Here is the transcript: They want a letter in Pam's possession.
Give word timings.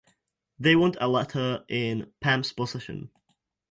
They 0.57 0.75
want 0.75 0.97
a 0.99 1.07
letter 1.07 1.63
in 1.69 2.11
Pam's 2.21 2.51
possession. 2.53 3.11